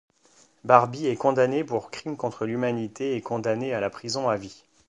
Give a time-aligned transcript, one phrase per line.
[0.63, 4.63] Barbie est condamné pour crime contre l'humanité et condamné à la prison à vie.